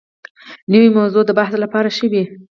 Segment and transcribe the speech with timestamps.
[0.71, 2.23] نوې موضوع د بحث لپاره ښه وي